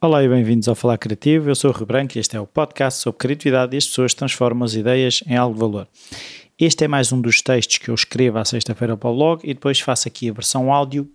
Olá 0.00 0.24
e 0.24 0.28
bem-vindos 0.28 0.66
ao 0.66 0.74
Falar 0.74 0.98
Criativo. 0.98 1.48
Eu 1.48 1.54
sou 1.54 1.70
o 1.70 1.72
Rio 1.72 1.86
Branco 1.86 2.16
e 2.16 2.20
este 2.20 2.36
é 2.36 2.40
o 2.40 2.46
podcast 2.48 3.00
sobre 3.00 3.18
criatividade 3.18 3.76
e 3.76 3.78
as 3.78 3.86
pessoas 3.86 4.12
transformam 4.12 4.64
as 4.64 4.74
ideias 4.74 5.22
em 5.24 5.36
algo 5.36 5.54
de 5.54 5.60
valor. 5.60 5.86
Este 6.58 6.84
é 6.84 6.88
mais 6.88 7.12
um 7.12 7.20
dos 7.20 7.42
textos 7.42 7.78
que 7.78 7.88
eu 7.90 7.94
escrevo 7.94 8.38
à 8.38 8.44
sexta-feira 8.44 8.96
para 8.96 9.08
o 9.08 9.14
blog 9.14 9.40
e 9.44 9.54
depois 9.54 9.78
faço 9.78 10.08
aqui 10.08 10.28
a 10.28 10.32
versão 10.32 10.72
áudio. 10.72 11.08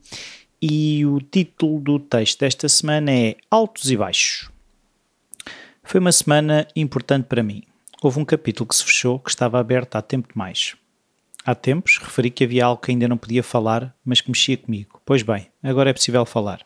E 0.62 1.06
o 1.06 1.20
título 1.20 1.82
do 1.82 2.00
texto 2.00 2.40
desta 2.40 2.70
semana 2.70 3.12
é 3.12 3.36
Altos 3.50 3.92
e 3.92 3.98
Baixos. 3.98 4.50
Foi 5.84 6.00
uma 6.00 6.12
semana 6.14 6.66
importante 6.74 7.26
para 7.26 7.44
mim. 7.44 7.64
Houve 8.02 8.20
um 8.20 8.26
capítulo 8.26 8.70
que 8.70 8.76
se 8.78 8.86
fechou 8.86 9.20
que 9.20 9.30
estava 9.30 9.60
aberto 9.60 9.98
há 9.98 10.02
tempo 10.02 10.32
demais. 10.32 10.76
Há 11.44 11.56
tempos 11.56 11.98
referi 11.98 12.30
que 12.30 12.44
havia 12.44 12.66
algo 12.66 12.82
que 12.82 12.92
ainda 12.92 13.08
não 13.08 13.18
podia 13.18 13.42
falar, 13.42 13.96
mas 14.06 14.22
que 14.22 14.30
mexia 14.30 14.58
comigo. 14.58 15.02
Pois 15.04 15.24
bem, 15.24 15.48
agora 15.64 15.90
é 15.90 15.94
possível 15.94 16.24
falar. 16.24 16.64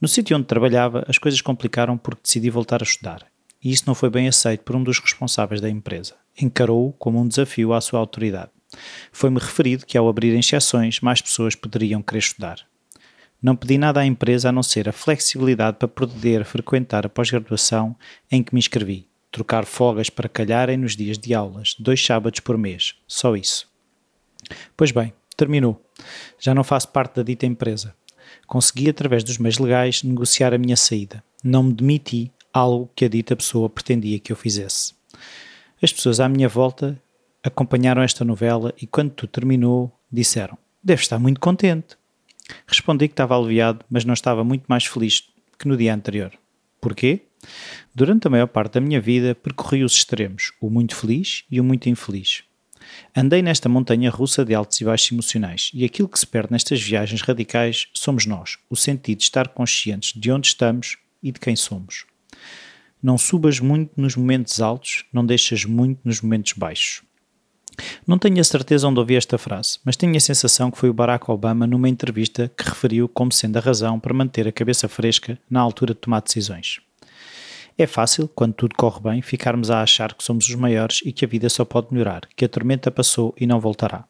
No 0.00 0.08
sítio 0.08 0.36
onde 0.36 0.46
trabalhava, 0.46 1.04
as 1.06 1.18
coisas 1.18 1.40
complicaram 1.42 1.98
porque 1.98 2.22
decidi 2.22 2.48
voltar 2.48 2.82
a 2.82 2.84
estudar. 2.84 3.26
E 3.62 3.70
isso 3.70 3.84
não 3.86 3.94
foi 3.94 4.08
bem 4.08 4.26
aceito 4.26 4.62
por 4.62 4.74
um 4.74 4.82
dos 4.82 4.98
responsáveis 4.98 5.60
da 5.60 5.68
empresa. 5.68 6.14
Encarou-o 6.40 6.92
como 6.94 7.20
um 7.20 7.28
desafio 7.28 7.74
à 7.74 7.80
sua 7.80 8.00
autoridade. 8.00 8.50
Foi-me 9.12 9.38
referido 9.38 9.84
que 9.84 9.98
ao 9.98 10.08
abrirem 10.08 10.40
exceções, 10.40 11.00
mais 11.00 11.20
pessoas 11.20 11.54
poderiam 11.54 12.02
querer 12.02 12.18
estudar. 12.20 12.60
Não 13.42 13.54
pedi 13.54 13.76
nada 13.76 14.00
à 14.00 14.06
empresa 14.06 14.48
a 14.48 14.52
não 14.52 14.62
ser 14.62 14.88
a 14.88 14.92
flexibilidade 14.92 15.76
para 15.76 15.88
poder 15.88 16.44
frequentar 16.46 17.04
a 17.04 17.10
pós-graduação 17.10 17.94
em 18.30 18.42
que 18.42 18.54
me 18.54 18.58
inscrevi, 18.58 19.06
trocar 19.30 19.66
folgas 19.66 20.08
para 20.08 20.28
calharem 20.28 20.78
nos 20.78 20.96
dias 20.96 21.18
de 21.18 21.34
aulas, 21.34 21.74
dois 21.78 22.04
sábados 22.04 22.40
por 22.40 22.56
mês, 22.56 22.94
só 23.06 23.36
isso. 23.36 23.73
Pois 24.76 24.90
bem, 24.90 25.12
terminou. 25.36 25.80
Já 26.38 26.54
não 26.54 26.64
faço 26.64 26.88
parte 26.88 27.16
da 27.16 27.22
dita 27.22 27.46
empresa. 27.46 27.94
Consegui, 28.46 28.88
através 28.88 29.24
dos 29.24 29.38
meios 29.38 29.58
legais, 29.58 30.02
negociar 30.02 30.52
a 30.52 30.58
minha 30.58 30.76
saída. 30.76 31.22
Não 31.42 31.62
me 31.62 31.72
demiti, 31.72 32.32
algo 32.52 32.90
que 32.94 33.04
a 33.04 33.08
dita 33.08 33.34
pessoa 33.34 33.68
pretendia 33.68 34.18
que 34.18 34.32
eu 34.32 34.36
fizesse. 34.36 34.94
As 35.82 35.92
pessoas 35.92 36.20
à 36.20 36.28
minha 36.28 36.48
volta 36.48 37.00
acompanharam 37.42 38.02
esta 38.02 38.24
novela 38.24 38.72
e, 38.80 38.86
quando 38.86 39.10
tudo 39.10 39.30
terminou, 39.30 39.92
disseram: 40.10 40.56
Deve 40.82 41.02
estar 41.02 41.18
muito 41.18 41.40
contente. 41.40 41.96
Respondi 42.66 43.08
que 43.08 43.12
estava 43.12 43.36
aliviado, 43.36 43.84
mas 43.90 44.04
não 44.04 44.14
estava 44.14 44.44
muito 44.44 44.64
mais 44.68 44.84
feliz 44.84 45.24
que 45.58 45.66
no 45.66 45.76
dia 45.76 45.94
anterior. 45.94 46.32
Porquê? 46.80 47.22
Durante 47.94 48.26
a 48.26 48.30
maior 48.30 48.46
parte 48.46 48.74
da 48.74 48.80
minha 48.80 49.00
vida 49.00 49.34
percorri 49.34 49.84
os 49.84 49.94
extremos, 49.94 50.52
o 50.60 50.70
muito 50.70 50.94
feliz 50.94 51.44
e 51.50 51.60
o 51.60 51.64
muito 51.64 51.88
infeliz. 51.88 52.44
Andei 53.16 53.42
nesta 53.42 53.68
montanha 53.68 54.10
russa 54.10 54.44
de 54.44 54.54
altos 54.54 54.80
e 54.80 54.84
baixos 54.84 55.12
emocionais, 55.12 55.70
e 55.72 55.84
aquilo 55.84 56.08
que 56.08 56.18
se 56.18 56.26
perde 56.26 56.52
nestas 56.52 56.82
viagens 56.82 57.22
radicais 57.22 57.88
somos 57.94 58.26
nós, 58.26 58.58
o 58.68 58.76
sentido 58.76 59.18
de 59.18 59.24
estar 59.24 59.48
conscientes 59.48 60.12
de 60.18 60.30
onde 60.30 60.48
estamos 60.48 60.96
e 61.22 61.32
de 61.32 61.40
quem 61.40 61.56
somos. 61.56 62.04
Não 63.02 63.18
subas 63.18 63.60
muito 63.60 63.92
nos 63.96 64.16
momentos 64.16 64.60
altos, 64.60 65.04
não 65.12 65.24
deixas 65.24 65.64
muito 65.64 66.00
nos 66.04 66.20
momentos 66.20 66.54
baixos. 66.54 67.02
Não 68.06 68.18
tenho 68.18 68.40
a 68.40 68.44
certeza 68.44 68.88
onde 68.88 69.00
ouvi 69.00 69.16
esta 69.16 69.36
frase, 69.36 69.78
mas 69.84 69.96
tenho 69.96 70.16
a 70.16 70.20
sensação 70.20 70.70
que 70.70 70.78
foi 70.78 70.88
o 70.88 70.94
Barack 70.94 71.30
Obama 71.30 71.66
numa 71.66 71.88
entrevista 71.88 72.50
que 72.56 72.64
referiu 72.64 73.08
como 73.08 73.32
sendo 73.32 73.56
a 73.56 73.60
razão 73.60 73.98
para 73.98 74.14
manter 74.14 74.46
a 74.46 74.52
cabeça 74.52 74.88
fresca 74.88 75.38
na 75.50 75.60
altura 75.60 75.94
de 75.94 76.00
tomar 76.00 76.20
decisões. 76.20 76.80
É 77.76 77.86
fácil, 77.88 78.28
quando 78.28 78.54
tudo 78.54 78.76
corre 78.76 79.00
bem, 79.00 79.22
ficarmos 79.22 79.68
a 79.68 79.82
achar 79.82 80.14
que 80.14 80.22
somos 80.22 80.48
os 80.48 80.54
maiores 80.54 81.00
e 81.04 81.12
que 81.12 81.24
a 81.24 81.28
vida 81.28 81.48
só 81.48 81.64
pode 81.64 81.88
melhorar, 81.90 82.22
que 82.36 82.44
a 82.44 82.48
tormenta 82.48 82.88
passou 82.90 83.34
e 83.38 83.46
não 83.46 83.58
voltará. 83.58 84.04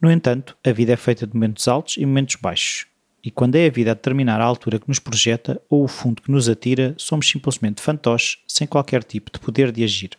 No 0.00 0.10
entanto, 0.10 0.56
a 0.64 0.72
vida 0.72 0.92
é 0.92 0.96
feita 0.96 1.26
de 1.26 1.34
momentos 1.34 1.68
altos 1.68 1.96
e 1.98 2.06
momentos 2.06 2.36
baixos. 2.36 2.86
E 3.22 3.30
quando 3.30 3.56
é 3.56 3.66
a 3.66 3.70
vida 3.70 3.90
a 3.90 3.94
determinar 3.94 4.40
a 4.40 4.44
altura 4.44 4.78
que 4.78 4.88
nos 4.88 4.98
projeta 4.98 5.60
ou 5.68 5.84
o 5.84 5.88
fundo 5.88 6.22
que 6.22 6.30
nos 6.30 6.48
atira, 6.48 6.94
somos 6.96 7.28
simplesmente 7.28 7.82
fantoches, 7.82 8.38
sem 8.46 8.66
qualquer 8.66 9.02
tipo 9.02 9.30
de 9.30 9.40
poder 9.40 9.72
de 9.72 9.84
agir. 9.84 10.10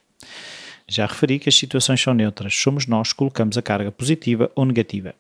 Já 0.88 1.06
referi 1.06 1.40
que 1.40 1.50
as 1.50 1.56
situações 1.56 2.02
são 2.02 2.14
neutras, 2.14 2.54
somos 2.56 2.86
nós 2.86 3.12
que 3.12 3.18
colocamos 3.18 3.58
a 3.58 3.62
carga 3.62 3.92
positiva 3.92 4.52
ou 4.56 4.66
negativa. 4.66 5.16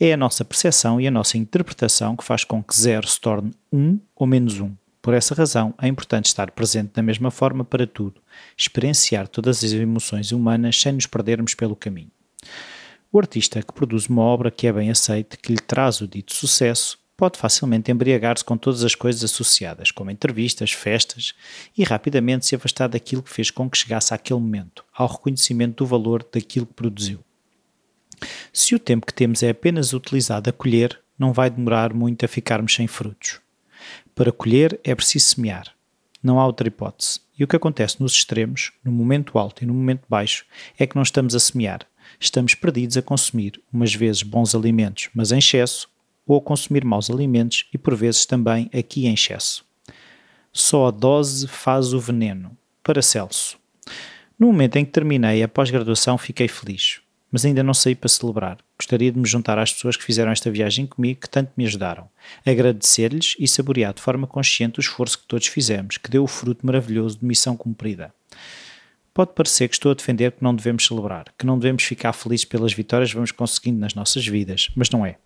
É 0.00 0.12
a 0.12 0.16
nossa 0.16 0.44
percepção 0.44 1.00
e 1.00 1.06
a 1.06 1.10
nossa 1.10 1.38
interpretação 1.38 2.16
que 2.16 2.24
faz 2.24 2.44
com 2.44 2.62
que 2.62 2.76
zero 2.76 3.06
se 3.06 3.20
torne 3.20 3.52
um 3.72 4.00
ou 4.16 4.26
menos 4.26 4.58
um. 4.58 4.72
Por 5.02 5.14
essa 5.14 5.34
razão, 5.34 5.74
é 5.82 5.88
importante 5.88 6.26
estar 6.26 6.52
presente 6.52 6.92
da 6.94 7.02
mesma 7.02 7.28
forma 7.32 7.64
para 7.64 7.88
tudo, 7.88 8.22
experienciar 8.56 9.26
todas 9.26 9.64
as 9.64 9.72
emoções 9.72 10.30
humanas 10.30 10.80
sem 10.80 10.92
nos 10.92 11.06
perdermos 11.06 11.54
pelo 11.54 11.74
caminho. 11.74 12.12
O 13.10 13.18
artista 13.18 13.60
que 13.60 13.72
produz 13.72 14.06
uma 14.06 14.22
obra 14.22 14.48
que 14.48 14.64
é 14.64 14.72
bem 14.72 14.90
aceita, 14.90 15.36
que 15.36 15.52
lhe 15.52 15.60
traz 15.60 16.00
o 16.00 16.06
dito 16.06 16.32
sucesso, 16.32 16.98
pode 17.16 17.36
facilmente 17.36 17.90
embriagar-se 17.90 18.44
com 18.44 18.56
todas 18.56 18.84
as 18.84 18.94
coisas 18.94 19.24
associadas, 19.24 19.90
como 19.90 20.10
entrevistas, 20.10 20.70
festas, 20.72 21.34
e 21.76 21.82
rapidamente 21.82 22.46
se 22.46 22.54
afastar 22.54 22.88
daquilo 22.88 23.24
que 23.24 23.30
fez 23.30 23.50
com 23.50 23.68
que 23.68 23.78
chegasse 23.78 24.14
àquele 24.14 24.40
momento, 24.40 24.84
ao 24.94 25.08
reconhecimento 25.08 25.84
do 25.84 25.86
valor 25.86 26.24
daquilo 26.32 26.64
que 26.64 26.74
produziu. 26.74 27.18
Se 28.52 28.74
o 28.74 28.78
tempo 28.78 29.04
que 29.04 29.12
temos 29.14 29.42
é 29.42 29.50
apenas 29.50 29.92
utilizado 29.92 30.48
a 30.48 30.52
colher, 30.52 30.98
não 31.18 31.32
vai 31.32 31.50
demorar 31.50 31.92
muito 31.92 32.24
a 32.24 32.28
ficarmos 32.28 32.72
sem 32.74 32.86
frutos. 32.86 33.41
Para 34.14 34.30
colher 34.30 34.78
é 34.84 34.94
preciso 34.94 35.26
semear. 35.26 35.74
Não 36.22 36.38
há 36.38 36.46
outra 36.46 36.68
hipótese. 36.68 37.20
E 37.38 37.42
o 37.42 37.48
que 37.48 37.56
acontece 37.56 38.00
nos 38.00 38.12
extremos, 38.12 38.72
no 38.84 38.92
momento 38.92 39.38
alto 39.38 39.64
e 39.64 39.66
no 39.66 39.72
momento 39.72 40.02
baixo, 40.08 40.44
é 40.78 40.86
que 40.86 40.94
não 40.94 41.02
estamos 41.02 41.34
a 41.34 41.40
semear. 41.40 41.86
Estamos 42.20 42.54
perdidos 42.54 42.96
a 42.96 43.02
consumir, 43.02 43.60
umas 43.72 43.94
vezes 43.94 44.22
bons 44.22 44.54
alimentos, 44.54 45.08
mas 45.14 45.32
em 45.32 45.38
excesso, 45.38 45.88
ou 46.26 46.38
a 46.38 46.42
consumir 46.42 46.84
maus 46.84 47.10
alimentos 47.10 47.66
e 47.72 47.78
por 47.78 47.96
vezes 47.96 48.26
também 48.26 48.70
aqui 48.72 49.06
em 49.06 49.14
excesso. 49.14 49.64
Só 50.52 50.88
a 50.88 50.90
dose 50.90 51.48
faz 51.48 51.94
o 51.94 51.98
veneno. 51.98 52.56
Paracelso. 52.82 53.58
No 54.38 54.48
momento 54.48 54.76
em 54.76 54.84
que 54.84 54.92
terminei 54.92 55.42
a 55.42 55.48
pós-graduação 55.48 56.18
fiquei 56.18 56.48
feliz, 56.48 57.00
mas 57.32 57.46
ainda 57.46 57.62
não 57.62 57.72
saí 57.72 57.94
para 57.94 58.08
celebrar. 58.08 58.58
Gostaria 58.78 59.10
de 59.10 59.18
me 59.18 59.26
juntar 59.26 59.58
às 59.58 59.72
pessoas 59.72 59.96
que 59.96 60.04
fizeram 60.04 60.30
esta 60.30 60.50
viagem 60.50 60.86
comigo 60.86 61.22
que 61.22 61.30
tanto 61.30 61.50
me 61.56 61.64
ajudaram, 61.64 62.08
agradecer-lhes 62.46 63.34
e 63.38 63.48
saborear 63.48 63.94
de 63.94 64.02
forma 64.02 64.26
consciente 64.26 64.78
o 64.78 64.82
esforço 64.82 65.18
que 65.18 65.26
todos 65.26 65.46
fizemos, 65.46 65.96
que 65.96 66.10
deu 66.10 66.22
o 66.22 66.28
fruto 66.28 66.66
maravilhoso 66.66 67.18
de 67.18 67.24
missão 67.24 67.56
cumprida. 67.56 68.12
Pode 69.14 69.34
parecer 69.34 69.68
que 69.68 69.74
estou 69.74 69.92
a 69.92 69.94
defender 69.94 70.32
que 70.32 70.42
não 70.42 70.54
devemos 70.54 70.86
celebrar, 70.86 71.26
que 71.36 71.44
não 71.44 71.58
devemos 71.58 71.82
ficar 71.82 72.14
felizes 72.14 72.46
pelas 72.46 72.72
vitórias 72.72 73.10
que 73.10 73.14
vamos 73.14 73.30
conseguindo 73.30 73.78
nas 73.78 73.94
nossas 73.94 74.26
vidas, 74.26 74.70
mas 74.74 74.88
não 74.88 75.04
é. 75.04 75.18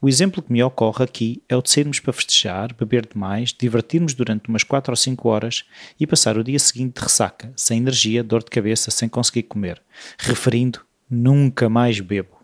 O 0.00 0.08
exemplo 0.08 0.40
que 0.40 0.52
me 0.52 0.62
ocorre 0.62 1.02
aqui 1.02 1.42
é 1.48 1.56
o 1.56 1.62
de 1.62 1.68
sairmos 1.68 1.98
para 1.98 2.12
festejar, 2.12 2.72
beber 2.72 3.08
demais, 3.12 3.52
divertirmos 3.52 4.14
durante 4.14 4.48
umas 4.48 4.62
4 4.62 4.92
ou 4.92 4.96
5 4.96 5.28
horas 5.28 5.64
e 5.98 6.06
passar 6.06 6.38
o 6.38 6.44
dia 6.44 6.60
seguinte 6.60 6.94
de 6.94 7.02
ressaca, 7.02 7.52
sem 7.56 7.78
energia, 7.78 8.22
dor 8.22 8.44
de 8.44 8.50
cabeça, 8.50 8.92
sem 8.92 9.08
conseguir 9.08 9.42
comer, 9.42 9.82
referindo 10.16 10.80
nunca 11.08 11.68
mais 11.68 12.00
bebo. 12.00 12.36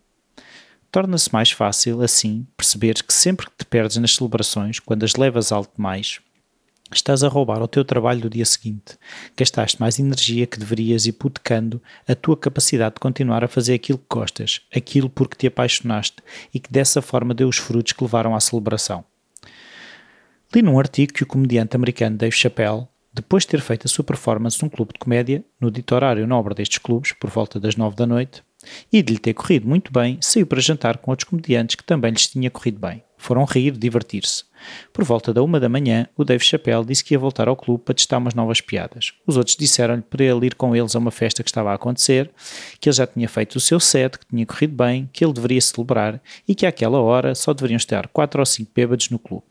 Torna-se 0.90 1.32
mais 1.32 1.50
fácil, 1.50 2.02
assim, 2.02 2.46
perceberes 2.56 3.02
que 3.02 3.12
sempre 3.12 3.46
que 3.46 3.56
te 3.58 3.64
perdes 3.64 3.96
nas 3.96 4.14
celebrações, 4.14 4.80
quando 4.80 5.04
as 5.04 5.14
levas 5.14 5.52
alto 5.52 5.70
demais, 5.76 6.20
Estás 6.92 7.22
a 7.22 7.28
roubar 7.28 7.60
ao 7.60 7.68
teu 7.68 7.84
trabalho 7.84 8.20
do 8.20 8.28
dia 8.28 8.44
seguinte. 8.44 8.98
Gastaste 9.36 9.80
mais 9.80 10.00
energia 10.00 10.44
que 10.44 10.58
deverias 10.58 11.06
hipotecando 11.06 11.80
a 12.06 12.16
tua 12.16 12.36
capacidade 12.36 12.96
de 12.96 13.00
continuar 13.00 13.44
a 13.44 13.48
fazer 13.48 13.74
aquilo 13.74 13.98
que 13.98 14.06
gostas, 14.10 14.60
aquilo 14.74 15.08
por 15.08 15.28
que 15.28 15.36
te 15.36 15.46
apaixonaste 15.46 16.16
e 16.52 16.58
que 16.58 16.70
dessa 16.70 17.00
forma 17.00 17.32
deu 17.32 17.48
os 17.48 17.58
frutos 17.58 17.92
que 17.92 18.02
levaram 18.02 18.34
à 18.34 18.40
celebração. 18.40 19.04
Li 20.52 20.62
num 20.62 20.80
artigo 20.80 21.12
que 21.12 21.22
o 21.22 21.26
comediante 21.26 21.76
americano 21.76 22.16
Dave 22.16 22.34
Chappelle, 22.34 22.88
depois 23.14 23.44
de 23.44 23.50
ter 23.50 23.60
feito 23.60 23.86
a 23.86 23.88
sua 23.88 24.02
performance 24.02 24.60
num 24.60 24.68
clube 24.68 24.92
de 24.92 24.98
comédia, 24.98 25.44
no 25.60 25.70
dito 25.70 25.94
horário 25.94 26.26
nobre 26.26 26.56
destes 26.56 26.78
clubes, 26.78 27.12
por 27.12 27.30
volta 27.30 27.60
das 27.60 27.76
nove 27.76 27.94
da 27.94 28.04
noite, 28.04 28.42
e 28.92 29.02
de 29.02 29.14
lhe 29.14 29.18
ter 29.18 29.34
corrido 29.34 29.66
muito 29.68 29.92
bem, 29.92 30.18
saiu 30.20 30.46
para 30.46 30.60
jantar 30.60 30.98
com 30.98 31.10
outros 31.10 31.28
comediantes 31.28 31.76
que 31.76 31.84
também 31.84 32.10
lhes 32.10 32.26
tinha 32.26 32.50
corrido 32.50 32.78
bem. 32.78 33.02
Foram 33.16 33.44
rir, 33.44 33.72
divertir-se. 33.72 34.44
Por 34.92 35.04
volta 35.04 35.32
da 35.32 35.42
uma 35.42 35.60
da 35.60 35.68
manhã, 35.68 36.06
o 36.16 36.24
Dave 36.24 36.42
Chappelle 36.42 36.84
disse 36.84 37.04
que 37.04 37.14
ia 37.14 37.18
voltar 37.18 37.48
ao 37.48 37.56
clube 37.56 37.84
para 37.84 37.94
testar 37.94 38.16
umas 38.16 38.32
novas 38.32 38.62
piadas. 38.62 39.12
Os 39.26 39.36
outros 39.36 39.56
disseram-lhe 39.56 40.00
para 40.00 40.24
ele 40.24 40.46
ir 40.46 40.54
com 40.54 40.74
eles 40.74 40.96
a 40.96 40.98
uma 40.98 41.10
festa 41.10 41.42
que 41.42 41.50
estava 41.50 41.70
a 41.70 41.74
acontecer, 41.74 42.30
que 42.80 42.88
ele 42.88 42.96
já 42.96 43.06
tinha 43.06 43.28
feito 43.28 43.56
o 43.56 43.60
seu 43.60 43.78
set, 43.78 44.18
que 44.18 44.26
tinha 44.26 44.46
corrido 44.46 44.74
bem, 44.74 45.08
que 45.12 45.22
ele 45.22 45.34
deveria 45.34 45.60
celebrar 45.60 46.20
e 46.48 46.54
que 46.54 46.64
àquela 46.64 46.98
hora 47.00 47.34
só 47.34 47.52
deveriam 47.52 47.76
estar 47.76 48.08
quatro 48.08 48.40
ou 48.40 48.46
cinco 48.46 48.70
bêbados 48.74 49.10
no 49.10 49.18
clube. 49.18 49.46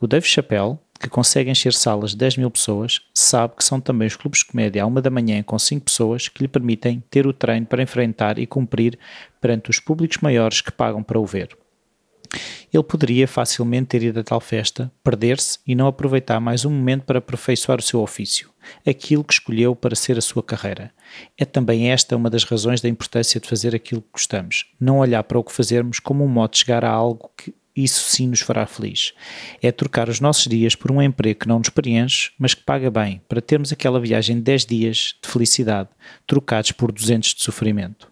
O 0.00 0.06
Dave 0.06 0.26
Chappelle, 0.26 0.78
que 0.98 1.08
consegue 1.08 1.50
encher 1.50 1.72
salas 1.72 2.10
de 2.10 2.16
10 2.18 2.38
mil 2.38 2.50
pessoas, 2.50 3.00
sabe 3.14 3.56
que 3.56 3.64
são 3.64 3.80
também 3.80 4.06
os 4.06 4.16
clubes 4.16 4.40
de 4.40 4.46
comédia 4.46 4.82
à 4.82 4.86
uma 4.86 5.02
da 5.02 5.10
manhã 5.10 5.42
com 5.42 5.58
5 5.58 5.84
pessoas 5.84 6.28
que 6.28 6.42
lhe 6.42 6.48
permitem 6.48 7.02
ter 7.10 7.26
o 7.26 7.32
treino 7.32 7.66
para 7.66 7.82
enfrentar 7.82 8.38
e 8.38 8.46
cumprir 8.46 8.98
perante 9.40 9.70
os 9.70 9.78
públicos 9.80 10.18
maiores 10.18 10.60
que 10.60 10.72
pagam 10.72 11.02
para 11.02 11.20
o 11.20 11.26
ver. 11.26 11.56
Ele 12.72 12.82
poderia 12.82 13.28
facilmente 13.28 13.86
ter 13.86 14.02
ido 14.02 14.20
a 14.20 14.24
tal 14.24 14.40
festa, 14.40 14.90
perder-se 15.02 15.58
e 15.66 15.74
não 15.74 15.86
aproveitar 15.86 16.40
mais 16.40 16.64
um 16.64 16.70
momento 16.70 17.04
para 17.04 17.18
aperfeiçoar 17.18 17.78
o 17.78 17.82
seu 17.82 18.00
ofício, 18.00 18.50
aquilo 18.86 19.24
que 19.24 19.34
escolheu 19.34 19.74
para 19.74 19.94
ser 19.94 20.18
a 20.18 20.20
sua 20.20 20.42
carreira. 20.42 20.92
É 21.38 21.44
também 21.44 21.90
esta 21.90 22.16
uma 22.16 22.28
das 22.28 22.44
razões 22.44 22.80
da 22.80 22.88
importância 22.88 23.40
de 23.40 23.48
fazer 23.48 23.74
aquilo 23.74 24.02
que 24.02 24.12
gostamos, 24.12 24.66
não 24.80 24.98
olhar 24.98 25.22
para 25.22 25.38
o 25.38 25.44
que 25.44 25.52
fazermos 25.52 25.98
como 25.98 26.24
um 26.24 26.28
modo 26.28 26.52
de 26.52 26.58
chegar 26.58 26.84
a 26.84 26.90
algo 26.90 27.30
que 27.36 27.54
isso 27.76 28.00
sim 28.00 28.28
nos 28.28 28.40
fará 28.40 28.66
feliz. 28.66 29.12
É 29.62 29.70
trocar 29.70 30.08
os 30.08 30.20
nossos 30.20 30.46
dias 30.46 30.74
por 30.74 30.90
um 30.90 31.02
emprego 31.02 31.40
que 31.40 31.48
não 31.48 31.58
nos 31.58 31.68
preenche, 31.68 32.30
mas 32.38 32.54
que 32.54 32.62
paga 32.62 32.90
bem, 32.90 33.20
para 33.28 33.40
termos 33.40 33.72
aquela 33.72 34.00
viagem 34.00 34.36
de 34.36 34.42
10 34.42 34.66
dias 34.66 35.14
de 35.22 35.28
felicidade, 35.28 35.88
trocados 36.26 36.72
por 36.72 36.90
200 36.90 37.34
de 37.34 37.42
sofrimento. 37.42 38.10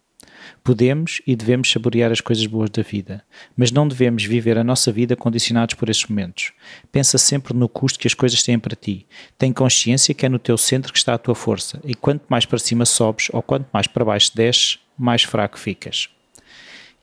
Podemos 0.63 1.21
e 1.27 1.37
devemos 1.37 1.71
saborear 1.71 2.11
as 2.11 2.21
coisas 2.21 2.47
boas 2.47 2.71
da 2.71 2.83
vida, 2.83 3.23
mas 3.57 3.71
não 3.71 3.87
devemos 3.87 4.25
viver 4.25 4.57
a 4.57 4.65
nossa 4.65 4.91
vida 4.91 5.17
condicionados 5.17 5.75
por 5.75 5.89
esses 5.89 6.07
momentos. 6.07 6.53
Pensa 6.91 7.19
sempre 7.19 7.55
no 7.55 7.69
custo 7.69 7.99
que 7.99 8.07
as 8.07 8.15
coisas 8.15 8.43
têm 8.43 8.59
para 8.59 8.77
ti. 8.77 9.07
Tem 9.37 9.53
consciência 9.53 10.15
que 10.15 10.25
é 10.25 10.29
no 10.29 10.39
teu 10.39 10.57
centro 10.57 10.93
que 10.93 10.99
está 10.99 11.15
a 11.15 11.19
tua 11.19 11.35
força, 11.35 11.81
e 11.85 11.95
quanto 11.95 12.25
mais 12.29 12.47
para 12.47 12.59
cima 12.59 12.85
sobes 12.85 13.29
ou 13.33 13.43
quanto 13.43 13.67
mais 13.73 13.87
para 13.87 14.05
baixo 14.05 14.35
desces, 14.35 14.79
mais 14.99 15.23
fraco 15.23 15.59
ficas. 15.59 16.09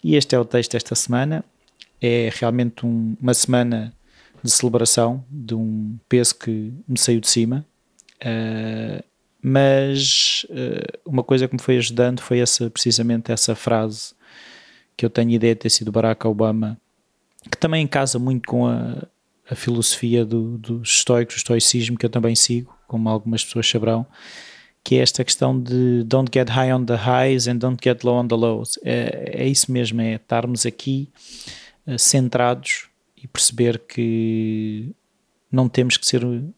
E 0.03 0.15
este 0.15 0.35
é 0.35 0.39
o 0.39 0.45
texto 0.45 0.71
desta 0.71 0.95
semana. 0.95 1.43
É 2.01 2.31
realmente 2.33 2.85
um, 2.85 3.15
uma 3.21 3.33
semana 3.33 3.93
de 4.43 4.49
celebração 4.49 5.23
de 5.29 5.53
um 5.53 5.97
peso 6.09 6.35
que 6.35 6.73
me 6.87 6.97
saiu 6.97 7.19
de 7.19 7.29
cima. 7.29 7.65
Uh, 8.23 9.03
mas 9.41 10.45
uh, 10.49 10.99
uma 11.09 11.23
coisa 11.23 11.47
que 11.47 11.55
me 11.55 11.61
foi 11.61 11.77
ajudando 11.77 12.21
foi 12.21 12.39
essa, 12.39 12.69
precisamente 12.69 13.31
essa 13.31 13.55
frase 13.55 14.13
que 14.95 15.05
eu 15.05 15.09
tenho 15.09 15.31
ideia 15.31 15.55
de 15.55 15.61
ter 15.61 15.69
sido 15.69 15.91
Barack 15.91 16.27
Obama, 16.27 16.77
que 17.49 17.57
também 17.57 17.87
casa 17.87 18.19
muito 18.19 18.47
com 18.47 18.67
a, 18.67 19.03
a 19.49 19.55
filosofia 19.55 20.23
do, 20.23 20.57
dos 20.59 20.89
estoicos, 20.97 21.35
do 21.35 21.37
estoicismo, 21.37 21.97
que 21.97 22.05
eu 22.05 22.09
também 22.09 22.35
sigo, 22.35 22.75
como 22.87 23.09
algumas 23.09 23.43
pessoas 23.43 23.67
saberão, 23.67 24.05
que 24.83 24.95
é 24.95 24.99
esta 24.99 25.23
questão 25.23 25.59
de 25.59 26.03
don't 26.03 26.29
get 26.31 26.49
high 26.49 26.71
on 26.71 26.85
the 26.85 26.95
highs 26.95 27.47
and 27.47 27.57
don't 27.57 27.79
get 27.83 28.03
low 28.03 28.15
on 28.15 28.27
the 28.27 28.35
lows. 28.35 28.77
É, 28.83 29.43
é 29.43 29.47
isso 29.47 29.71
mesmo, 29.71 30.01
é 30.01 30.15
estarmos 30.15 30.67
aqui 30.67 31.09
centrados 31.97 32.89
e 33.17 33.27
perceber 33.27 33.79
que 33.79 34.93
não 35.51 35.67
temos 35.67 35.97
que 35.97 36.05
ser 36.05 36.23
uh, 36.23 36.51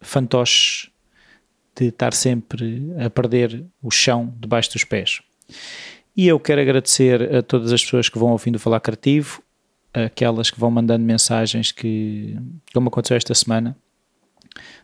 fantoches 0.00 0.90
de 1.74 1.86
estar 1.86 2.14
sempre 2.14 2.90
a 3.04 3.10
perder 3.10 3.64
o 3.82 3.90
chão 3.90 4.34
debaixo 4.38 4.72
dos 4.72 4.84
pés. 4.84 5.20
E 6.16 6.26
eu 6.26 6.40
quero 6.40 6.60
agradecer 6.60 7.34
a 7.34 7.42
todas 7.42 7.72
as 7.72 7.82
pessoas 7.82 8.08
que 8.08 8.18
vão 8.18 8.30
ouvindo 8.30 8.58
falar 8.58 8.80
criativo, 8.80 9.42
aquelas 9.92 10.50
que 10.50 10.58
vão 10.58 10.70
mandando 10.70 11.04
mensagens 11.04 11.72
que, 11.72 12.36
como 12.72 12.88
aconteceu 12.88 13.16
esta 13.16 13.34
semana, 13.34 13.76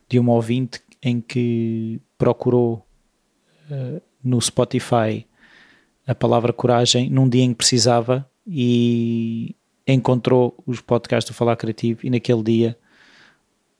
de 0.09 0.19
uma 0.19 0.33
ouvinte 0.33 0.81
em 1.03 1.21
que 1.21 2.01
procurou 2.17 2.87
uh, 3.71 4.01
no 4.23 4.41
Spotify 4.41 5.27
a 6.07 6.15
palavra 6.15 6.53
coragem 6.53 7.11
num 7.11 7.29
dia 7.29 7.43
em 7.43 7.51
que 7.51 7.57
precisava 7.57 8.29
e 8.47 9.55
encontrou 9.87 10.57
os 10.67 10.81
podcasts 10.81 11.31
do 11.31 11.35
Falar 11.35 11.57
Criativo 11.57 12.01
e 12.05 12.11
naquele 12.11 12.43
dia 12.43 12.79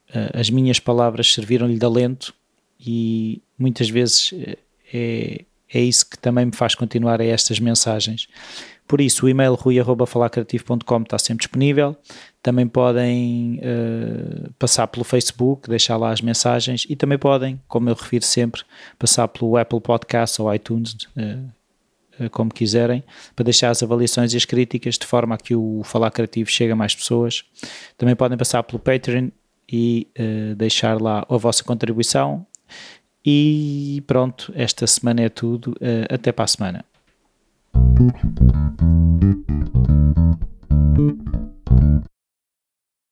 uh, 0.09 0.39
as 0.39 0.49
minhas 0.49 0.79
palavras 0.79 1.31
serviram-lhe 1.33 1.77
de 1.77 1.85
alento 1.85 2.33
e 2.79 3.41
muitas 3.57 3.89
vezes 3.89 4.33
eh, 4.33 4.57
é, 4.93 5.45
é 5.73 5.81
isso 5.81 6.09
que 6.09 6.17
também 6.17 6.45
me 6.45 6.55
faz 6.55 6.75
continuar 6.75 7.21
a 7.21 7.25
estas 7.25 7.59
mensagens. 7.59 8.27
Por 8.87 8.99
isso, 8.99 9.25
o 9.25 9.29
e-mail 9.29 9.53
rui.falacreativo.com 9.53 11.01
está 11.01 11.17
sempre 11.17 11.45
disponível. 11.45 11.95
Também 12.41 12.67
podem 12.67 13.59
uh, 13.59 14.53
passar 14.59 14.87
pelo 14.87 15.05
Facebook, 15.05 15.69
deixar 15.69 15.95
lá 15.95 16.11
as 16.11 16.21
mensagens 16.21 16.85
e 16.89 16.95
também 16.95 17.17
podem, 17.17 17.59
como 17.67 17.89
eu 17.89 17.95
refiro 17.95 18.25
sempre, 18.25 18.61
passar 18.99 19.29
pelo 19.29 19.55
Apple 19.55 19.79
Podcast 19.79 20.41
ou 20.41 20.53
iTunes, 20.53 20.93
uh, 21.17 21.49
como 22.31 22.53
quiserem, 22.53 23.03
para 23.35 23.43
deixar 23.43 23.69
as 23.69 23.81
avaliações 23.83 24.33
e 24.33 24.37
as 24.37 24.45
críticas 24.45 24.97
de 24.97 25.05
forma 25.05 25.35
a 25.35 25.37
que 25.37 25.55
o 25.55 25.81
Falar 25.83 26.11
Criativo 26.11 26.49
chegue 26.49 26.71
a 26.71 26.75
mais 26.75 26.93
pessoas. 26.95 27.43
Também 27.97 28.15
podem 28.15 28.37
passar 28.37 28.63
pelo 28.63 28.79
Patreon 28.79 29.29
e 29.71 30.07
deixar 30.57 31.01
lá 31.01 31.25
a 31.29 31.37
vossa 31.37 31.63
contribuição 31.63 32.45
e 33.25 34.03
pronto, 34.05 34.51
esta 34.53 34.85
semana 34.85 35.21
é 35.21 35.29
tudo. 35.29 35.71
Uh, 35.73 36.13
até 36.13 36.31
para 36.31 36.43
a 36.43 36.47
semana. 36.47 36.85